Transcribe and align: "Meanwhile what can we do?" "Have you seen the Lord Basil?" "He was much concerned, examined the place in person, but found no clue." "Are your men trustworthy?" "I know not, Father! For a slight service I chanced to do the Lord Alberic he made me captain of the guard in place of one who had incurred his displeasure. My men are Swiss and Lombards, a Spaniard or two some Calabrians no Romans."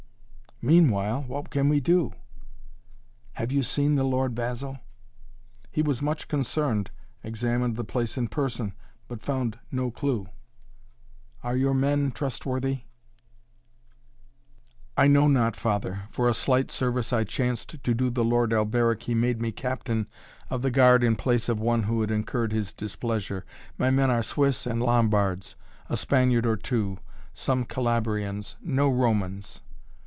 "Meanwhile 0.63 1.23
what 1.23 1.49
can 1.49 1.69
we 1.69 1.79
do?" 1.79 2.13
"Have 3.33 3.51
you 3.51 3.63
seen 3.63 3.95
the 3.95 4.03
Lord 4.03 4.35
Basil?" 4.35 4.77
"He 5.71 5.81
was 5.81 6.03
much 6.03 6.27
concerned, 6.27 6.91
examined 7.23 7.75
the 7.77 7.83
place 7.83 8.15
in 8.15 8.27
person, 8.27 8.75
but 9.07 9.23
found 9.23 9.57
no 9.71 9.89
clue." 9.89 10.27
"Are 11.43 11.55
your 11.57 11.73
men 11.73 12.11
trustworthy?" 12.11 12.81
"I 14.95 15.07
know 15.07 15.27
not, 15.27 15.55
Father! 15.55 16.01
For 16.11 16.29
a 16.29 16.33
slight 16.35 16.69
service 16.69 17.11
I 17.11 17.23
chanced 17.23 17.81
to 17.83 17.93
do 17.95 18.11
the 18.11 18.23
Lord 18.23 18.53
Alberic 18.53 19.01
he 19.01 19.15
made 19.15 19.41
me 19.41 19.51
captain 19.51 20.05
of 20.51 20.61
the 20.61 20.69
guard 20.69 21.03
in 21.03 21.15
place 21.15 21.49
of 21.49 21.59
one 21.59 21.81
who 21.81 22.01
had 22.01 22.11
incurred 22.11 22.51
his 22.53 22.71
displeasure. 22.71 23.45
My 23.79 23.89
men 23.89 24.11
are 24.11 24.21
Swiss 24.21 24.67
and 24.67 24.79
Lombards, 24.79 25.55
a 25.89 25.97
Spaniard 25.97 26.45
or 26.45 26.55
two 26.55 26.99
some 27.33 27.65
Calabrians 27.65 28.57
no 28.61 28.89
Romans." 28.89 29.61